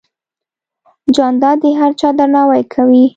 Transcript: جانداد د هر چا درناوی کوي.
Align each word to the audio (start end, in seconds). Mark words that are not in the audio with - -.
جانداد 1.15 1.57
د 1.63 1.65
هر 1.79 1.91
چا 1.99 2.09
درناوی 2.17 2.63
کوي. 2.73 3.03